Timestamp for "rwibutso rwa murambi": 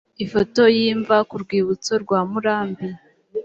1.43-2.87